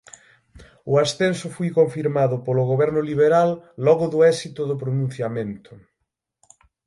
O 0.91 0.93
ascenso 1.03 1.47
foi 1.55 1.69
confirmado 1.79 2.35
polo 2.45 2.63
goberno 2.71 3.01
liberal 3.09 3.49
logo 3.85 4.05
do 4.13 4.19
éxito 4.33 4.61
do 4.69 4.79
pronunciamento. 4.81 5.71